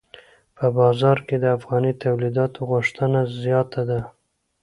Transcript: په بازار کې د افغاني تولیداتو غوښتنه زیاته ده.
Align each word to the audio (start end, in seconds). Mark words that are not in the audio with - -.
په 0.57 0.65
بازار 0.77 1.17
کې 1.27 1.35
د 1.39 1.45
افغاني 1.57 1.93
تولیداتو 2.03 2.59
غوښتنه 2.71 3.19
زیاته 3.43 3.81
ده. 3.89 3.99